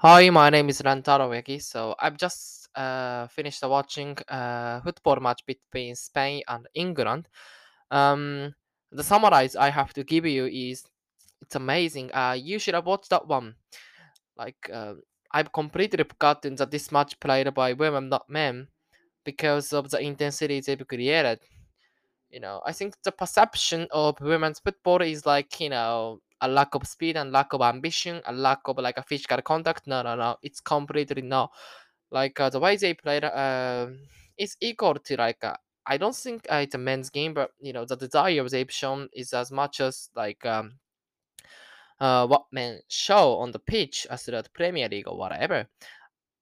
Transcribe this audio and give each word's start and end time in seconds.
Hi, 0.00 0.30
my 0.30 0.48
name 0.48 0.68
is 0.68 0.80
Rantaro 0.80 1.28
Wegi. 1.28 1.60
So 1.60 1.96
I've 1.98 2.16
just 2.16 2.68
uh, 2.76 3.26
finished 3.26 3.64
watching 3.66 4.16
a 4.28 4.80
football 4.84 5.16
match 5.16 5.44
between 5.44 5.96
Spain 5.96 6.42
and 6.46 6.68
England. 6.72 7.28
Um, 7.90 8.54
the 8.92 9.02
summarize 9.02 9.56
I 9.56 9.70
have 9.70 9.92
to 9.94 10.04
give 10.04 10.24
you 10.24 10.46
is 10.46 10.84
it's 11.42 11.56
amazing. 11.56 12.14
Uh, 12.14 12.36
you 12.38 12.60
should 12.60 12.74
have 12.74 12.86
watched 12.86 13.10
that 13.10 13.26
one. 13.26 13.56
Like 14.36 14.70
uh, 14.72 14.94
I've 15.32 15.50
completely 15.52 16.04
forgotten 16.04 16.54
that 16.56 16.70
this 16.70 16.92
match 16.92 17.18
played 17.18 17.52
by 17.52 17.72
women, 17.72 18.08
not 18.08 18.30
men, 18.30 18.68
because 19.24 19.72
of 19.72 19.90
the 19.90 20.00
intensity 20.00 20.60
they've 20.60 20.86
created. 20.86 21.40
You 22.30 22.38
know, 22.38 22.60
I 22.64 22.70
think 22.72 22.94
the 23.02 23.10
perception 23.10 23.88
of 23.90 24.20
women's 24.20 24.60
football 24.60 25.02
is 25.02 25.26
like 25.26 25.58
you 25.60 25.70
know 25.70 26.20
a 26.40 26.48
lack 26.48 26.74
of 26.74 26.86
speed 26.86 27.16
and 27.16 27.32
lack 27.32 27.52
of 27.52 27.62
ambition, 27.62 28.20
a 28.26 28.32
lack 28.32 28.60
of 28.66 28.78
like 28.78 28.98
a 28.98 29.02
physical 29.02 29.40
contact. 29.42 29.86
No, 29.86 30.02
no, 30.02 30.14
no. 30.14 30.36
It's 30.42 30.60
completely 30.60 31.22
no. 31.22 31.48
Like 32.10 32.38
uh, 32.40 32.50
the 32.50 32.60
way 32.60 32.76
they 32.76 32.94
played, 32.94 33.24
uh, 33.24 33.88
is 34.38 34.56
equal 34.60 34.94
to 34.94 35.16
like 35.16 35.42
uh, 35.42 35.56
I 35.86 35.96
don't 35.96 36.14
think 36.14 36.46
uh, 36.50 36.56
it's 36.56 36.74
a 36.74 36.78
men's 36.78 37.10
game, 37.10 37.34
but 37.34 37.50
you 37.60 37.72
know 37.72 37.84
the 37.84 37.96
desire 37.96 38.48
they've 38.48 38.70
shown 38.70 39.08
is 39.12 39.32
as 39.32 39.50
much 39.50 39.80
as 39.80 40.10
like 40.14 40.44
um 40.46 40.78
uh 42.00 42.26
what 42.26 42.44
men 42.52 42.80
show 42.88 43.36
on 43.38 43.50
the 43.50 43.58
pitch 43.58 44.06
as 44.10 44.24
the 44.24 44.44
Premier 44.54 44.88
League 44.88 45.08
or 45.08 45.16
whatever. 45.16 45.66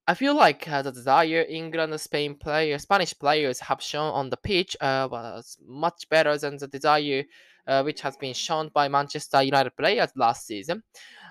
I 0.09 0.13
feel 0.13 0.35
like 0.35 0.67
uh, 0.69 0.81
the 0.81 0.91
desire 0.91 1.45
England 1.49 1.99
Spain 1.99 2.35
players, 2.35 2.83
Spanish 2.83 3.17
players 3.17 3.59
have 3.59 3.81
shown 3.81 4.13
on 4.13 4.29
the 4.29 4.37
pitch 4.37 4.77
uh, 4.79 5.07
was 5.11 5.57
much 5.65 6.07
better 6.09 6.37
than 6.37 6.57
the 6.57 6.67
desire 6.67 7.25
uh, 7.67 7.83
which 7.83 8.01
has 8.01 8.17
been 8.17 8.33
shown 8.33 8.69
by 8.73 8.87
Manchester 8.87 9.41
United 9.43 9.75
players 9.75 10.11
last 10.15 10.47
season. 10.47 10.83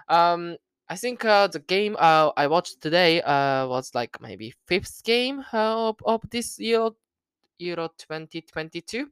Um, 0.09 0.57
I 0.89 0.97
think 0.97 1.25
uh, 1.25 1.49
the 1.49 1.59
game 1.61 1.97
uh, 1.99 2.31
I 2.37 2.47
watched 2.47 2.81
today 2.81 3.21
uh, 3.23 3.67
was 3.67 3.95
like 3.95 4.21
maybe 4.21 4.55
fifth 4.67 5.03
game 5.05 5.45
uh, 5.53 5.89
of, 5.89 5.97
of 6.05 6.23
this 6.31 6.59
Euro 6.61 6.95
Euro 7.59 7.89
2022. 7.99 9.09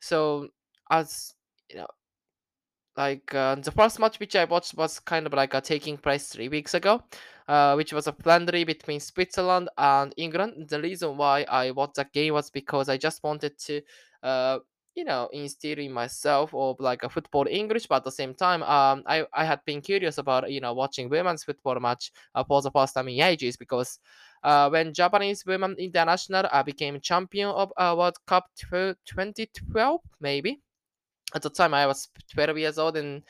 So 0.00 0.48
as 0.90 1.34
you 1.68 1.76
know, 1.76 1.86
like 2.96 3.34
uh, 3.34 3.54
the 3.56 3.70
first 3.70 3.98
match 3.98 4.18
which 4.18 4.36
I 4.36 4.44
watched 4.44 4.74
was 4.76 4.98
kind 5.00 5.26
of 5.26 5.32
like 5.32 5.54
uh, 5.54 5.60
taking 5.60 5.96
place 5.96 6.28
three 6.28 6.48
weeks 6.48 6.74
ago, 6.74 7.02
uh, 7.48 7.74
which 7.74 7.92
was 7.92 8.06
a 8.06 8.12
friendly 8.12 8.64
between 8.64 9.00
Switzerland 9.00 9.68
and 9.78 10.12
England. 10.16 10.68
The 10.68 10.80
reason 10.80 11.16
why 11.16 11.44
I 11.48 11.70
watched 11.70 11.96
that 11.96 12.12
game 12.12 12.34
was 12.34 12.50
because 12.50 12.88
I 12.88 12.96
just 12.96 13.22
wanted 13.22 13.58
to, 13.58 13.82
uh, 14.22 14.58
you 14.94 15.04
know, 15.04 15.28
instill 15.32 15.78
in 15.78 15.92
myself 15.92 16.52
of 16.54 16.80
like 16.80 17.02
a 17.02 17.08
football 17.08 17.46
English, 17.48 17.86
but 17.86 17.96
at 17.96 18.04
the 18.04 18.10
same 18.10 18.34
time, 18.34 18.62
um, 18.64 19.02
I 19.06 19.26
I 19.32 19.44
had 19.44 19.64
been 19.64 19.80
curious 19.80 20.18
about 20.18 20.50
you 20.50 20.60
know 20.60 20.74
watching 20.74 21.08
women's 21.08 21.44
football 21.44 21.78
match 21.80 22.12
uh, 22.34 22.44
for 22.44 22.62
the 22.62 22.70
first 22.70 22.94
time 22.94 23.08
in 23.08 23.20
ages 23.20 23.56
because. 23.56 23.98
Uh, 24.42 24.70
when 24.70 24.94
Japanese 24.94 25.44
women 25.44 25.76
international 25.78 26.46
uh, 26.50 26.62
became 26.62 26.98
champion 26.98 27.48
of 27.48 27.70
uh, 27.76 27.94
World 27.94 28.16
Cup 28.26 28.46
2012, 28.56 30.00
maybe 30.18 30.62
at 31.34 31.42
the 31.42 31.50
time 31.50 31.74
I 31.74 31.86
was 31.86 32.08
12 32.32 32.58
years 32.58 32.78
old 32.78 32.96
and 32.96 33.22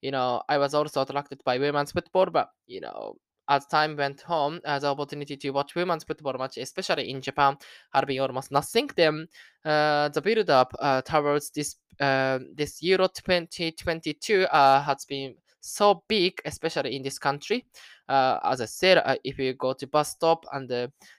you 0.00 0.10
know 0.10 0.42
I 0.48 0.58
was 0.58 0.74
also 0.74 1.02
attracted 1.02 1.42
by 1.44 1.58
women's 1.58 1.92
football 1.92 2.26
but 2.26 2.48
you 2.66 2.80
know 2.80 3.16
as 3.48 3.66
time 3.66 3.96
went 3.96 4.20
home 4.20 4.60
uh, 4.64 4.78
the 4.78 4.86
opportunity 4.86 5.36
to 5.36 5.50
watch 5.50 5.74
women's 5.74 6.04
football 6.04 6.34
match 6.38 6.56
especially 6.58 7.10
in 7.10 7.20
Japan 7.20 7.56
had 7.92 8.06
been 8.06 8.20
almost 8.20 8.52
nothing 8.52 8.88
then 8.96 9.26
uh, 9.64 10.08
the 10.08 10.20
build 10.20 10.50
up 10.50 10.72
uh, 10.78 11.02
towards 11.02 11.50
this 11.50 11.76
uh, 12.00 12.38
this 12.54 12.82
Euro 12.82 13.06
2022 13.08 14.42
uh, 14.44 14.82
has 14.82 15.04
been 15.04 15.34
so 15.60 16.02
big 16.08 16.40
especially 16.44 16.96
in 16.96 17.02
this 17.02 17.18
country. 17.18 17.64
Uh, 18.08 18.38
as 18.42 18.60
I 18.60 18.64
said 18.64 19.20
if 19.22 19.38
you 19.38 19.54
go 19.54 19.72
to 19.74 19.86
bus 19.86 20.10
stop 20.10 20.44
and 20.52 20.68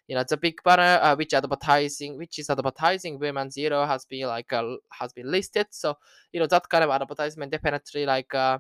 you 0.08 0.16
know 0.16 0.24
the 0.28 0.36
big 0.36 0.62
banner 0.64 1.16
which 1.16 1.34
advertising 1.34 2.18
which 2.18 2.40
is 2.40 2.50
advertising 2.50 3.18
women's 3.20 3.56
Euro 3.58 3.86
has 3.86 4.06
been 4.06 4.28
like 4.28 4.52
has 4.92 5.14
been 5.14 5.32
listed. 5.32 5.68
So 5.70 5.96
you 6.34 6.40
know 6.42 6.48
that 6.48 6.68
kind 6.68 6.84
of 6.84 6.90
advertisement 6.90 7.52
definitely 7.52 8.06
like 8.06 8.34
uh 8.36 8.60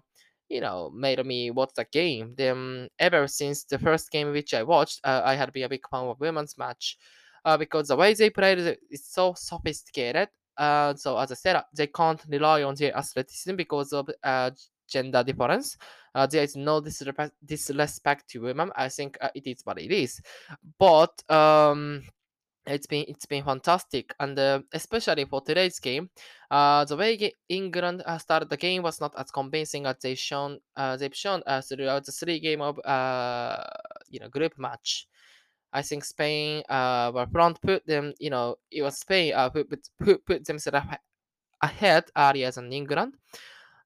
you 0.54 0.62
know 0.62 0.92
made 0.94 1.24
me 1.26 1.52
watch 1.52 1.72
the 1.76 1.86
game. 1.86 2.36
Then 2.38 2.90
ever 3.00 3.28
since 3.28 3.64
the 3.66 3.80
first 3.80 4.12
game 4.12 4.32
which 4.32 4.54
i 4.54 4.64
watched 4.64 5.00
uh, 5.04 5.22
i 5.26 5.36
had 5.36 5.52
been 5.54 5.64
a 5.64 5.70
big 5.70 5.88
fan 5.90 6.06
of 6.06 6.20
women's 6.20 6.58
match 6.58 6.98
uh, 7.46 7.58
because 7.58 7.88
the 7.88 7.96
way 7.96 8.14
they 8.14 8.30
played 8.30 8.78
is 8.90 9.06
so 9.06 9.34
sophisticated. 9.36 10.30
Uh, 10.56 10.94
so 10.96 11.18
as 11.18 11.32
i 11.32 11.36
said 11.36 11.56
uh, 11.56 11.64
they 11.74 11.88
can't 11.88 12.24
rely 12.30 12.62
on 12.64 12.76
their 12.76 12.96
athleticism 12.96 13.56
because 13.56 13.92
of 13.94 14.10
uh, 14.24 14.52
gender 14.88 15.24
difference. 15.24 15.78
Uh, 16.16 16.28
there 16.28 16.44
is 16.44 16.56
no 16.56 16.80
disrespect, 16.80 17.34
disrespect 17.44 18.30
to 18.30 18.40
women. 18.40 18.72
I 18.76 18.90
think 18.90 19.18
uh, 19.20 19.30
it 19.34 19.48
is 19.48 19.62
what 19.64 19.80
it 19.80 19.92
is. 19.92 20.22
But 20.78 21.24
um 21.32 22.04
it's 22.66 22.88
been 22.88 23.06
it's 23.08 23.26
been 23.26 23.44
fantastic, 23.44 24.14
and 24.20 24.38
uh, 24.40 24.62
especially 24.72 25.26
for 25.26 25.42
today's 25.42 25.80
game, 25.80 26.10
uh, 26.50 26.86
the 26.86 26.96
way 26.96 27.34
England 27.50 28.04
uh, 28.06 28.18
started 28.18 28.50
the 28.50 28.58
game 28.58 28.84
was 28.84 29.02
not 29.02 29.14
as 29.18 29.32
convincing 29.32 29.86
as 29.86 29.98
they 30.02 30.16
shown 30.16 30.60
uh, 30.78 30.96
they've 30.96 31.16
shown 31.16 31.44
uh, 31.46 31.62
throughout 31.62 32.06
the 32.06 32.12
three 32.12 32.40
game 32.40 32.62
of 32.62 32.80
uh, 32.86 33.64
you 34.10 34.20
know 34.20 34.30
group 34.30 34.54
match. 34.58 35.08
I 35.74 35.82
think 35.82 36.06
Spain 36.06 36.64
uh, 36.70 37.12
were 37.14 37.26
front 37.28 37.60
put 37.62 37.86
them. 37.86 38.14
You 38.20 38.30
know, 38.30 38.58
it 38.72 38.84
was 38.84 39.00
Spain 39.00 39.34
uh, 39.34 39.50
who 39.50 39.64
put, 39.64 39.90
who 40.00 40.18
put 40.20 40.46
themselves 40.46 40.86
ahead 41.62 42.06
earlier 42.16 42.52
than 42.52 42.72
England. 42.72 43.16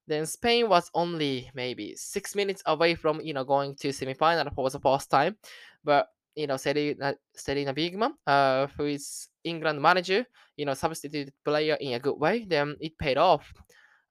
Then 0.06 0.26
Spain 0.26 0.68
was 0.68 0.90
only 0.94 1.50
maybe 1.54 1.94
six 1.96 2.34
minutes 2.34 2.62
away 2.66 2.94
from 2.94 3.20
you 3.22 3.34
know 3.34 3.44
going 3.44 3.74
to 3.76 3.92
semi-final 3.92 4.50
for 4.54 4.70
the 4.70 4.80
first 4.80 5.10
time, 5.10 5.36
but 5.82 6.08
you 6.38 6.46
know 6.46 6.54
Sarina 6.54 7.74
Wiegman, 7.74 8.12
uh, 8.24 8.68
who 8.76 8.84
is 8.84 9.28
England 9.42 9.82
manager, 9.82 10.24
you 10.56 10.64
know 10.64 10.74
substituted 10.74 11.34
player 11.44 11.76
in 11.80 11.94
a 11.94 11.98
good 11.98 12.18
way. 12.18 12.44
Then 12.46 12.76
it 12.80 12.96
paid 12.96 13.18
off. 13.18 13.52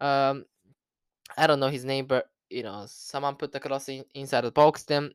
Um, 0.01 0.43
I 1.37 1.47
don't 1.47 1.61
know 1.61 1.69
his 1.69 1.85
name, 1.85 2.05
but 2.05 2.25
you 2.49 2.63
know 2.63 2.83
someone 2.87 3.35
put 3.35 3.53
the 3.53 3.61
cross 3.61 3.87
in, 3.87 4.03
inside 4.13 4.41
the 4.41 4.51
box. 4.51 4.83
Then 4.83 5.11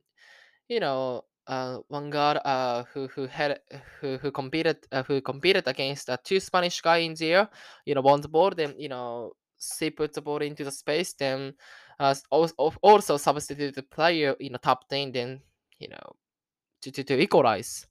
you 0.68 0.80
know 0.80 1.24
uh, 1.46 1.78
one 1.88 2.08
guy 2.08 2.32
uh, 2.36 2.84
who 2.94 3.08
who 3.08 3.26
had 3.26 3.60
who 4.00 4.16
who 4.16 4.30
competed 4.30 4.78
uh, 4.90 5.02
who 5.02 5.20
competed 5.20 5.68
against 5.68 6.08
uh, 6.08 6.16
two 6.24 6.40
Spanish 6.40 6.80
guy 6.80 6.98
in 6.98 7.14
there, 7.14 7.46
you 7.84 7.94
know, 7.94 8.00
won 8.00 8.22
the 8.22 8.28
ball. 8.28 8.50
Then 8.50 8.74
you 8.78 8.88
know, 8.88 9.32
she 9.60 9.90
put 9.90 10.14
the 10.14 10.22
ball 10.22 10.38
into 10.38 10.64
the 10.64 10.72
space. 10.72 11.12
Then 11.12 11.52
uh, 12.00 12.14
also 12.30 12.72
also 12.82 13.18
substituted 13.18 13.74
the 13.74 13.82
player 13.82 14.34
in 14.40 14.52
the 14.52 14.58
top 14.58 14.88
ten. 14.88 15.12
Then 15.12 15.42
you 15.78 15.88
know 15.88 16.16
to 16.82 16.90
to, 16.90 17.04
to 17.04 17.20
equalize. 17.20 17.86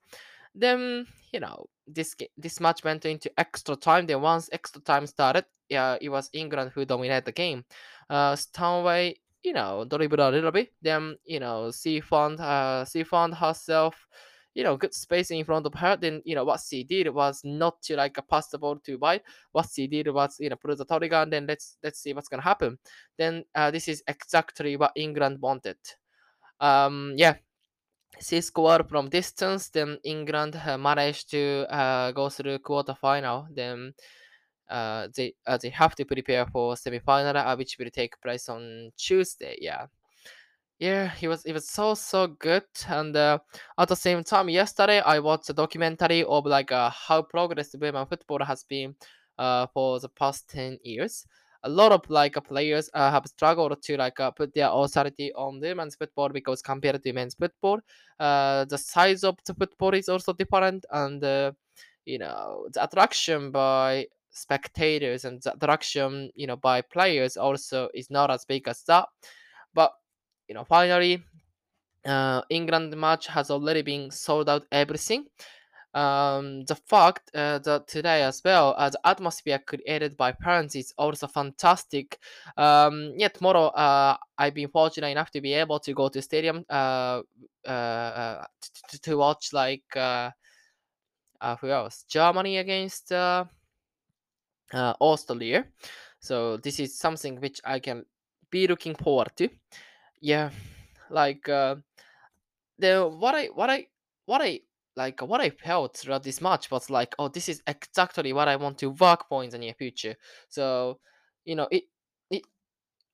Then 0.53 1.07
you 1.31 1.39
know 1.39 1.67
this 1.87 2.15
this 2.37 2.59
match 2.59 2.83
went 2.83 3.05
into 3.05 3.31
extra 3.39 3.75
time. 3.75 4.05
Then 4.05 4.21
once 4.21 4.49
extra 4.51 4.81
time 4.81 5.07
started, 5.07 5.45
yeah, 5.69 5.97
it 6.01 6.09
was 6.09 6.29
England 6.33 6.71
who 6.73 6.85
dominated 6.85 7.25
the 7.25 7.31
game. 7.31 7.63
Uh, 8.09 8.35
Stanway, 8.35 9.15
you 9.43 9.53
know, 9.53 9.85
dribbled 9.89 10.19
a 10.19 10.29
little 10.29 10.51
bit. 10.51 10.73
Then 10.81 11.17
you 11.25 11.39
know, 11.39 11.71
she 11.71 12.01
found 12.01 12.39
uh, 12.39 12.85
she 12.85 13.03
found 13.03 13.35
herself, 13.35 13.95
you 14.53 14.63
know, 14.63 14.77
good 14.77 14.93
space 14.93 15.31
in 15.31 15.45
front 15.45 15.65
of 15.65 15.73
her. 15.75 15.95
Then 15.95 16.21
you 16.25 16.35
know 16.35 16.43
what 16.43 16.59
she 16.59 16.83
did 16.83 17.07
was 17.13 17.41
not 17.43 17.81
to 17.83 17.95
like 17.95 18.17
pass 18.29 18.49
the 18.49 18.57
ball 18.57 18.77
to 18.77 18.97
White. 18.97 19.23
What 19.51 19.67
she 19.73 19.87
did 19.87 20.07
was 20.09 20.37
you 20.39 20.49
know 20.49 20.57
put 20.57 20.77
the 20.77 20.85
trigger 20.85 21.15
and 21.15 21.31
then 21.31 21.47
let's 21.47 21.77
let's 21.83 21.99
see 21.99 22.13
what's 22.13 22.27
gonna 22.27 22.43
happen. 22.43 22.77
Then 23.17 23.45
uh, 23.55 23.71
this 23.71 23.87
is 23.87 24.03
exactly 24.07 24.75
what 24.77 24.91
England 24.95 25.39
wanted. 25.39 25.77
Um, 26.59 27.13
yeah, 27.17 27.35
she 28.21 28.41
scored 28.41 28.87
from 28.89 29.09
distance. 29.09 29.69
Then 29.69 29.97
England 30.03 30.61
managed 30.79 31.31
to 31.31 31.65
go 32.15 32.29
through 32.29 32.59
quarterfinal. 32.59 33.47
Then 33.53 33.93
uh, 34.69 35.07
they 35.15 35.33
they 35.61 35.69
have 35.69 35.95
to 35.95 36.05
prepare 36.05 36.45
for 36.47 36.75
semifinal, 36.75 37.35
uh, 37.35 37.55
which 37.55 37.77
will 37.77 37.89
take 37.91 38.19
place 38.21 38.47
on 38.49 38.91
Tuesday. 38.97 39.57
Yeah, 39.59 39.87
yeah, 40.79 41.11
it 41.21 41.27
was 41.27 41.45
it 41.45 41.53
was 41.53 41.69
so 41.69 41.93
so 41.93 42.27
good. 42.27 42.63
And 42.87 43.15
uh, 43.15 43.39
at 43.77 43.89
the 43.89 43.95
same 43.95 44.23
time, 44.23 44.49
yesterday 44.49 44.99
I 44.99 45.19
watched 45.19 45.49
a 45.49 45.53
documentary 45.53 46.23
of 46.23 46.45
like 46.45 46.71
uh, 46.71 46.89
how 46.89 47.21
progress 47.21 47.75
women 47.79 48.05
football 48.07 48.43
has 48.43 48.63
been 48.63 48.95
uh, 49.37 49.67
for 49.73 49.99
the 49.99 50.09
past 50.09 50.49
ten 50.49 50.79
years. 50.83 51.25
A 51.63 51.69
lot 51.69 51.91
of 51.91 52.09
like 52.09 52.37
uh, 52.37 52.41
players 52.41 52.89
uh, 52.93 53.11
have 53.11 53.25
struggled 53.27 53.81
to 53.83 53.97
like 53.97 54.19
uh, 54.19 54.31
put 54.31 54.53
their 54.53 54.69
authority 54.71 55.31
on 55.33 55.59
women's 55.59 55.95
football 55.95 56.29
because 56.29 56.61
compared 56.61 57.01
to 57.03 57.13
men's 57.13 57.35
football, 57.35 57.79
uh, 58.19 58.65
the 58.65 58.77
size 58.77 59.23
of 59.23 59.37
the 59.45 59.53
football 59.53 59.93
is 59.93 60.09
also 60.09 60.33
different, 60.33 60.85
and 60.91 61.23
uh, 61.23 61.51
you 62.05 62.17
know 62.17 62.67
the 62.73 62.83
attraction 62.83 63.51
by 63.51 64.07
spectators 64.31 65.25
and 65.25 65.41
the 65.43 65.53
attraction 65.53 66.31
you 66.35 66.47
know 66.47 66.55
by 66.55 66.81
players 66.81 67.37
also 67.37 67.89
is 67.93 68.09
not 68.09 68.31
as 68.31 68.45
big 68.45 68.67
as 68.67 68.83
that. 68.83 69.07
But 69.73 69.93
you 70.47 70.55
know, 70.55 70.63
finally, 70.63 71.23
uh, 72.05 72.41
England 72.49 72.95
match 72.97 73.27
has 73.27 73.51
already 73.51 73.81
been 73.81 74.11
sold 74.11 74.49
out 74.49 74.65
everything. 74.71 75.25
Um, 75.93 76.63
the 76.65 76.75
fact 76.75 77.31
uh, 77.35 77.59
that 77.59 77.87
today 77.87 78.23
as 78.23 78.41
well, 78.45 78.73
uh, 78.77 78.89
the 78.89 78.99
atmosphere 79.05 79.59
created 79.59 80.15
by 80.15 80.31
parents 80.31 80.75
is 80.75 80.93
also 80.97 81.27
fantastic. 81.27 82.17
Um, 82.57 83.13
yeah, 83.17 83.27
tomorrow, 83.27 83.67
uh, 83.67 84.15
I've 84.37 84.53
been 84.53 84.69
fortunate 84.69 85.09
enough 85.09 85.31
to 85.31 85.41
be 85.41 85.53
able 85.53 85.79
to 85.79 85.93
go 85.93 86.07
to 86.09 86.21
stadium 86.21 86.65
uh, 86.69 87.21
uh, 87.67 87.69
uh 87.69 88.45
to, 88.89 89.01
to 89.01 89.17
watch 89.17 89.53
like 89.53 89.83
uh, 89.95 90.31
uh 91.39 91.55
who 91.57 91.69
else 91.69 92.05
Germany 92.07 92.57
against 92.57 93.11
uh, 93.11 93.45
uh 94.73 94.93
Austria. 94.99 95.65
So 96.19 96.57
this 96.57 96.79
is 96.79 96.97
something 96.97 97.41
which 97.41 97.59
I 97.65 97.79
can 97.79 98.05
be 98.49 98.67
looking 98.67 98.95
forward 98.95 99.31
to. 99.37 99.49
Yeah, 100.21 100.51
like 101.09 101.49
uh, 101.49 101.75
the 102.77 103.07
what 103.07 103.35
I 103.35 103.47
what 103.47 103.69
I 103.69 103.87
what 104.25 104.41
I 104.41 104.61
like 104.95 105.21
what 105.21 105.41
I 105.41 105.49
felt 105.49 105.97
throughout 105.97 106.23
this 106.23 106.41
match 106.41 106.69
was 106.69 106.89
like, 106.89 107.15
oh, 107.17 107.27
this 107.29 107.49
is 107.49 107.61
exactly 107.67 108.33
what 108.33 108.47
I 108.47 108.55
want 108.55 108.77
to 108.79 108.89
work 108.89 109.27
for 109.29 109.43
in 109.43 109.49
the 109.49 109.57
near 109.57 109.73
future. 109.73 110.15
So, 110.49 110.99
you 111.45 111.55
know, 111.55 111.67
it 111.71 111.83
it 112.29 112.43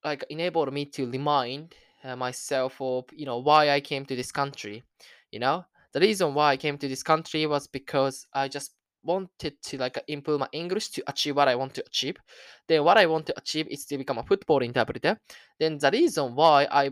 like 0.03 0.25
enabled 0.29 0.73
me 0.73 0.85
to 0.85 1.09
remind 1.09 1.75
uh, 2.03 2.15
myself 2.15 2.79
of 2.81 3.05
you 3.11 3.25
know 3.25 3.37
why 3.39 3.69
I 3.69 3.81
came 3.81 4.05
to 4.05 4.15
this 4.15 4.31
country. 4.31 4.83
You 5.31 5.39
know, 5.39 5.65
the 5.93 5.99
reason 5.99 6.33
why 6.33 6.51
I 6.53 6.57
came 6.57 6.77
to 6.77 6.87
this 6.87 7.03
country 7.03 7.45
was 7.45 7.67
because 7.67 8.27
I 8.33 8.47
just 8.47 8.73
wanted 9.03 9.61
to 9.61 9.77
like 9.77 10.03
improve 10.07 10.39
my 10.39 10.47
English 10.51 10.89
to 10.89 11.03
achieve 11.07 11.35
what 11.35 11.47
I 11.47 11.55
want 11.55 11.73
to 11.75 11.85
achieve. 11.85 12.17
Then 12.67 12.83
what 12.83 12.97
I 12.97 13.05
want 13.05 13.25
to 13.27 13.37
achieve 13.37 13.67
is 13.67 13.85
to 13.85 13.97
become 13.97 14.17
a 14.17 14.23
football 14.23 14.61
interpreter. 14.61 15.19
Then 15.59 15.77
the 15.77 15.91
reason 15.91 16.35
why 16.35 16.67
I 16.69 16.91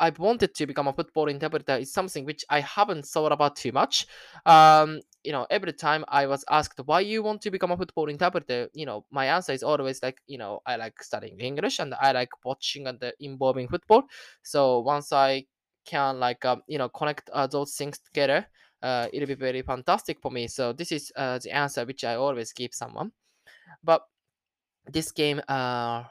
I've 0.00 0.18
wanted 0.18 0.54
to 0.54 0.66
become 0.66 0.88
a 0.88 0.92
football 0.92 1.28
interpreter 1.28 1.76
is 1.76 1.92
something 1.92 2.24
which 2.24 2.44
I 2.50 2.60
haven't 2.60 3.04
thought 3.06 3.32
about 3.32 3.56
too 3.56 3.72
much. 3.72 4.06
Um, 4.46 5.00
you 5.22 5.32
know, 5.32 5.46
every 5.50 5.72
time 5.72 6.04
I 6.08 6.26
was 6.26 6.44
asked 6.50 6.80
why 6.86 7.00
you 7.00 7.22
want 7.22 7.42
to 7.42 7.50
become 7.50 7.70
a 7.70 7.76
football 7.76 8.08
interpreter, 8.08 8.68
you 8.74 8.86
know, 8.86 9.04
my 9.10 9.26
answer 9.26 9.52
is 9.52 9.62
always 9.62 10.02
like, 10.02 10.20
you 10.26 10.38
know, 10.38 10.60
I 10.66 10.76
like 10.76 11.02
studying 11.02 11.38
English 11.40 11.78
and 11.78 11.94
I 11.94 12.12
like 12.12 12.30
watching 12.44 12.86
and 12.86 13.02
uh, 13.04 13.12
involving 13.20 13.68
football. 13.68 14.04
So 14.42 14.80
once 14.80 15.12
I 15.12 15.46
can 15.84 16.18
like, 16.20 16.44
um, 16.44 16.62
you 16.66 16.78
know, 16.78 16.88
connect 16.88 17.28
uh, 17.30 17.46
those 17.46 17.74
things 17.76 17.98
together, 17.98 18.46
uh, 18.82 19.08
it'll 19.12 19.28
be 19.28 19.34
very 19.34 19.62
fantastic 19.62 20.20
for 20.20 20.30
me. 20.30 20.48
So 20.48 20.72
this 20.72 20.90
is 20.92 21.12
uh, 21.16 21.38
the 21.38 21.50
answer 21.50 21.84
which 21.84 22.04
I 22.04 22.14
always 22.14 22.52
give 22.52 22.72
someone. 22.74 23.12
But 23.82 24.02
this 24.86 25.12
game 25.12 25.40
uh 25.48 26.04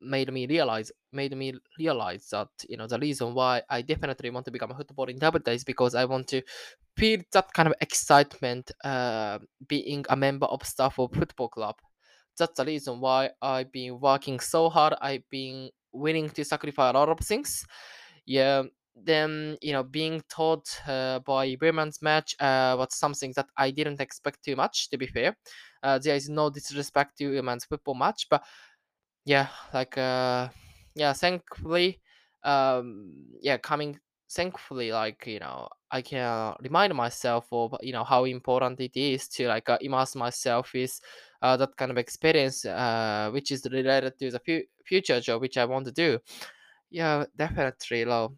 made 0.00 0.32
me 0.32 0.46
realize 0.46 0.90
made 1.12 1.36
me 1.36 1.54
realize 1.78 2.28
that 2.30 2.48
you 2.68 2.76
know 2.76 2.86
the 2.86 2.98
reason 2.98 3.34
why 3.34 3.62
I 3.70 3.82
definitely 3.82 4.30
want 4.30 4.44
to 4.46 4.50
become 4.52 4.70
a 4.70 4.76
football 4.76 5.08
interpreter 5.08 5.50
is 5.52 5.64
because 5.64 5.94
I 5.94 6.04
want 6.04 6.28
to 6.28 6.42
feel 6.96 7.20
that 7.32 7.52
kind 7.52 7.68
of 7.68 7.74
excitement 7.80 8.70
uh, 8.84 9.38
being 9.68 10.04
a 10.08 10.16
member 10.16 10.46
of 10.46 10.64
staff 10.66 10.98
of 10.98 11.12
football 11.12 11.48
club. 11.48 11.76
That's 12.38 12.56
the 12.56 12.64
reason 12.64 13.00
why 13.00 13.30
I've 13.42 13.72
been 13.72 14.00
working 14.00 14.40
so 14.40 14.68
hard. 14.70 14.94
I've 15.00 15.28
been 15.30 15.70
willing 15.92 16.30
to 16.30 16.44
sacrifice 16.44 16.90
a 16.94 16.98
lot 16.98 17.08
of 17.10 17.20
things. 17.20 17.64
Yeah, 18.26 18.64
then 18.94 19.56
you 19.62 19.72
know 19.72 19.82
being 19.82 20.22
taught 20.28 20.66
uh, 20.86 21.18
by 21.20 21.56
women's 21.60 22.02
match 22.02 22.34
uh, 22.40 22.76
was 22.78 22.94
something 22.94 23.32
that 23.36 23.48
I 23.56 23.70
didn't 23.70 24.00
expect 24.00 24.44
too 24.44 24.56
much. 24.56 24.90
To 24.90 24.98
be 24.98 25.06
fair, 25.06 25.36
uh, 25.82 25.98
there 25.98 26.16
is 26.16 26.28
no 26.28 26.50
disrespect 26.50 27.18
to 27.18 27.30
women's 27.30 27.64
football 27.64 27.94
match, 27.94 28.28
but 28.30 28.44
yeah 29.24 29.48
like 29.72 29.96
uh 29.98 30.48
yeah 30.94 31.12
thankfully 31.12 32.00
um 32.44 33.12
yeah 33.40 33.56
coming 33.56 33.98
thankfully 34.30 34.90
like 34.92 35.26
you 35.26 35.38
know 35.38 35.68
i 35.90 36.00
can 36.02 36.54
remind 36.60 36.94
myself 36.94 37.46
of 37.52 37.74
you 37.82 37.92
know 37.92 38.04
how 38.04 38.24
important 38.24 38.80
it 38.80 38.96
is 38.98 39.28
to 39.28 39.46
like 39.46 39.68
uh, 39.68 39.78
immerse 39.80 40.16
myself 40.16 40.72
with 40.72 40.98
uh, 41.42 41.56
that 41.56 41.76
kind 41.76 41.90
of 41.90 41.98
experience 41.98 42.64
uh 42.64 43.30
which 43.32 43.50
is 43.52 43.66
related 43.70 44.18
to 44.18 44.30
the 44.30 44.38
fu- 44.40 44.64
future 44.84 45.20
job 45.20 45.40
which 45.40 45.56
i 45.58 45.64
want 45.64 45.84
to 45.84 45.92
do. 45.92 46.18
Yeah 46.90 47.24
definitely 47.36 48.04
low 48.04 48.36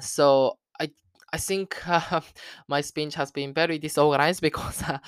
so 0.00 0.58
i 0.80 0.90
i 1.32 1.36
think 1.38 1.76
uh, 1.88 2.20
my 2.68 2.80
speech 2.80 3.14
has 3.14 3.30
been 3.32 3.52
very 3.54 3.78
disorganized 3.78 4.40
because 4.42 4.82
uh, 4.82 4.98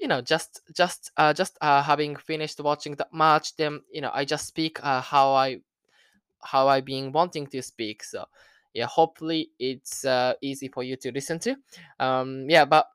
you 0.00 0.08
know 0.08 0.20
just 0.20 0.60
just 0.74 1.12
uh 1.16 1.32
just 1.32 1.56
uh 1.60 1.82
having 1.82 2.16
finished 2.16 2.60
watching 2.60 2.94
the 2.96 3.06
match 3.12 3.54
then 3.56 3.80
you 3.92 4.00
know 4.00 4.10
i 4.14 4.24
just 4.24 4.46
speak 4.46 4.78
uh 4.82 5.00
how 5.00 5.32
i 5.32 5.58
how 6.42 6.68
i 6.68 6.80
been 6.80 7.12
wanting 7.12 7.46
to 7.46 7.62
speak. 7.62 8.02
So 8.02 8.24
yeah 8.74 8.86
hopefully 8.86 9.50
it's 9.58 10.04
uh 10.04 10.34
easy 10.40 10.68
for 10.68 10.82
you 10.82 10.96
to 10.96 11.12
listen 11.12 11.38
to. 11.40 11.56
Um 11.98 12.48
yeah 12.48 12.64
but 12.64 12.86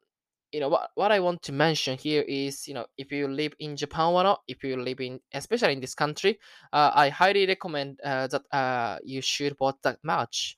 you 0.51 0.61
know 0.61 0.69
what, 0.69 0.89
what 0.95 1.11
i 1.11 1.19
want 1.19 1.41
to 1.41 1.51
mention 1.51 1.97
here 1.97 2.23
is 2.27 2.67
you 2.67 2.73
know 2.73 2.85
if 2.97 3.11
you 3.11 3.27
live 3.27 3.53
in 3.59 3.75
japan 3.75 4.13
or 4.13 4.23
not? 4.23 4.41
If 4.47 4.63
you 4.63 4.77
live 4.77 5.01
in 5.01 5.19
especially 5.33 5.73
in 5.73 5.81
this 5.81 5.95
country 5.95 6.39
uh, 6.71 6.91
i 6.95 7.09
highly 7.09 7.45
recommend 7.45 7.99
uh, 8.03 8.27
that 8.27 8.43
uh, 8.53 8.99
you 9.03 9.21
should 9.21 9.57
watch 9.59 9.75
that 9.83 9.99
match 10.03 10.57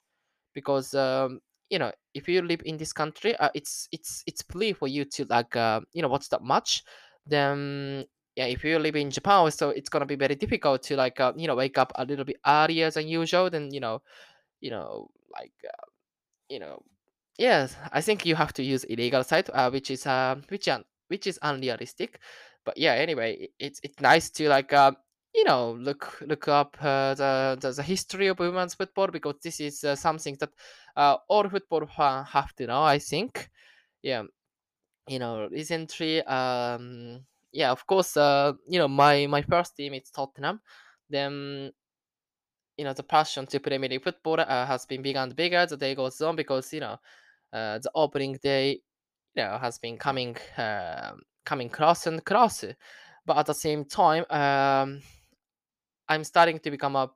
because 0.54 0.94
um, 0.94 1.42
you 1.70 1.80
know 1.80 1.92
if 2.14 2.28
you 2.28 2.42
live 2.42 2.62
in 2.66 2.78
this 2.78 2.94
country 2.94 3.36
uh, 3.38 3.50
it's 3.54 3.88
it's 3.92 4.24
it's 4.28 4.42
free 4.44 4.74
for 4.74 4.88
you 4.88 5.06
to 5.06 5.26
like 5.26 5.56
uh, 5.56 5.82
you 5.94 6.02
know 6.02 6.08
watch 6.08 6.30
that 6.30 6.42
much 6.44 6.84
then 7.26 8.06
yeah 8.36 8.46
if 8.46 8.64
you 8.64 8.80
live 8.80 8.96
in 8.96 9.10
japan 9.12 9.50
so 9.52 9.70
it's 9.70 9.90
gonna 9.90 10.06
be 10.06 10.16
very 10.16 10.36
difficult 10.36 10.82
to 10.84 10.96
like 10.96 11.20
uh, 11.20 11.34
you 11.36 11.48
know 11.48 11.56
wake 11.56 11.78
up 11.78 11.92
a 11.96 12.06
little 12.06 12.26
bit 12.26 12.38
earlier 12.46 12.90
than 12.92 13.08
usual 13.08 13.50
then 13.50 13.72
you 13.74 13.80
know 13.80 14.02
you 14.62 14.72
know 14.72 15.10
like 15.34 15.54
uh, 15.66 15.86
you 16.50 16.60
know 16.60 16.82
yes 17.38 17.76
i 17.92 18.02
think 18.02 18.26
you 18.26 18.36
have 18.36 18.54
to 18.54 18.64
use 18.64 18.84
illegal 18.86 19.24
site 19.24 19.50
uh, 19.54 19.70
which 19.70 19.92
is 19.92 20.06
uh 20.08 20.36
which 20.50 20.68
un- 20.68 20.86
which 21.10 21.26
is 21.28 21.40
unrealistic. 21.42 22.20
But 22.66 22.78
yeah 22.78 22.94
anyway 22.94 23.50
it's 23.60 23.80
it's 23.84 24.00
nice 24.02 24.30
to 24.32 24.50
like 24.50 24.74
uh, 24.74 24.92
you 25.38 25.46
know 25.46 25.74
look 25.80 26.20
look 26.28 26.50
up 26.50 26.78
uh, 26.82 27.14
the, 27.16 27.58
the 27.62 27.72
the 27.72 27.84
history 27.84 28.28
of 28.28 28.40
women's 28.40 28.76
football 28.76 29.08
because 29.08 29.36
this 29.44 29.62
is 29.62 29.84
uh, 29.86 29.96
something 29.96 30.36
that 30.40 30.52
uh, 30.98 31.18
all 31.30 31.48
football 31.50 31.86
fans 31.88 32.28
have 32.30 32.54
to 32.56 32.68
know 32.68 32.84
i 32.84 33.00
think. 33.00 33.50
Yeah 34.04 34.24
you 35.08 35.20
know 35.20 35.48
recently 35.52 36.22
um 36.24 37.22
yeah 37.54 37.72
of 37.72 37.86
course 37.88 38.18
uh 38.18 38.54
you 38.68 38.80
know 38.80 38.88
my 38.88 39.28
my 39.28 39.42
first 39.42 39.76
team 39.78 39.94
is 39.94 40.10
tottenham. 40.12 40.62
Then 41.10 41.72
you 42.78 42.86
know 42.86 42.94
the 42.94 43.04
passion 43.04 43.46
to 43.48 43.60
Premier 43.60 43.90
League 43.90 44.04
football 44.04 44.40
uh, 44.40 44.66
has 44.66 44.86
been 44.86 45.02
bigger 45.02 45.20
and 45.20 45.36
bigger. 45.36 45.66
The 45.66 45.78
day 45.78 45.96
goes 45.96 46.22
on 46.22 46.36
because 46.36 46.72
you 46.74 46.82
know 46.82 46.98
uh, 47.54 47.80
the 47.80 47.92
opening 47.96 48.38
day 48.44 48.82
you 49.36 49.44
know 49.44 49.58
has 49.58 49.80
been 49.80 49.98
coming 49.98 50.38
uh, 50.58 51.14
coming 51.46 51.70
closer 51.70 52.10
and 52.12 52.24
closer 52.26 52.76
but 53.26 53.38
at 53.38 53.46
the 53.48 53.54
same 53.54 53.86
time 53.86 54.26
um, 54.30 55.02
i'm 56.10 56.24
starting 56.24 56.60
to 56.60 56.72
become 56.72 56.96
a 56.96 57.10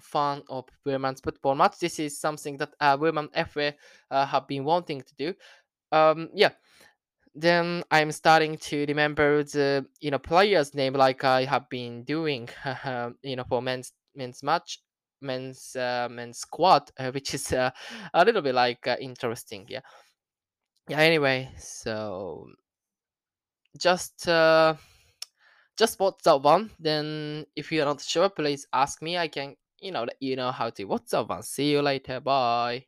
fan 0.00 0.42
of 0.48 0.64
women's 0.84 1.20
football 1.20 1.54
match. 1.54 1.78
This 1.78 1.98
is 1.98 2.18
something 2.18 2.56
that 2.58 2.74
uh, 2.80 2.96
women 2.98 3.28
FA 3.34 3.74
uh, 4.10 4.26
have 4.26 4.46
been 4.48 4.64
wanting 4.64 5.02
to 5.02 5.14
do. 5.16 5.34
Um, 5.92 6.28
yeah. 6.34 6.50
Then 7.34 7.84
i'm 7.92 8.10
starting 8.10 8.56
to 8.58 8.84
remember 8.86 9.44
the 9.44 9.86
you 10.00 10.10
know 10.10 10.18
players 10.18 10.74
name 10.74 10.94
like 10.94 11.22
i 11.22 11.44
have 11.44 11.68
been 11.68 12.02
doing 12.02 12.48
you 13.22 13.36
know 13.36 13.44
for 13.48 13.62
men's 13.62 13.92
men's 14.16 14.42
match 14.42 14.82
men's 15.20 15.76
uh, 15.76 16.08
men's 16.10 16.38
squad 16.38 16.90
uh, 16.98 17.12
which 17.12 17.34
is 17.34 17.52
uh, 17.52 17.70
a 18.14 18.24
little 18.24 18.42
bit 18.42 18.54
like 18.54 18.84
uh, 18.88 18.96
interesting 19.00 19.64
yeah. 19.68 19.80
Yeah 20.88 20.98
anyway 20.98 21.50
so 21.56 22.48
just 23.78 24.26
uh 24.28 24.74
just 25.80 25.98
watch 25.98 26.18
that 26.24 26.42
one 26.42 26.68
then 26.78 27.46
if 27.56 27.72
you're 27.72 27.86
not 27.86 28.02
sure 28.02 28.28
please 28.28 28.66
ask 28.70 29.00
me. 29.00 29.16
I 29.16 29.28
can 29.28 29.56
you 29.80 29.92
know 29.92 30.04
let 30.04 30.16
you 30.20 30.36
know 30.36 30.52
how 30.52 30.68
to 30.68 30.84
watch 30.84 31.06
that 31.12 31.26
one. 31.26 31.42
See 31.42 31.70
you 31.70 31.80
later. 31.80 32.20
Bye 32.20 32.84